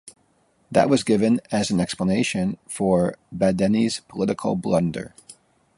That 0.71 0.89
was 0.89 1.03
given 1.03 1.41
as 1.51 1.69
an 1.69 1.79
explanation 1.79 2.57
for 2.67 3.17
Badeni's 3.31 3.99
political 3.99 4.55
blunder. 4.55 5.13